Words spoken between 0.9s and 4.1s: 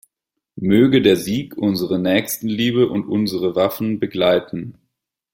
der Sieg unsere Nächstenliebe und unsere Waffen